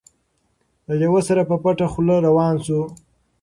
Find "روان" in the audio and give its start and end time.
2.27-2.55